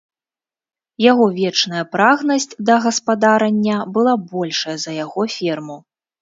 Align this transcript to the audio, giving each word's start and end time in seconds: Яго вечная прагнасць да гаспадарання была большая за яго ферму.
Яго 1.11 1.25
вечная 1.39 1.83
прагнасць 1.93 2.49
да 2.71 2.77
гаспадарання 2.85 3.77
была 3.99 4.13
большая 4.33 4.75
за 4.87 4.91
яго 5.05 5.29
ферму. 5.37 5.77